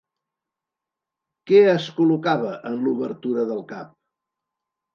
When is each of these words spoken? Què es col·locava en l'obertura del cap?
Què 1.51 1.59
es 1.75 1.85
col·locava 1.99 2.55
en 2.73 2.81
l'obertura 2.89 3.47
del 3.53 3.65
cap? 3.77 3.95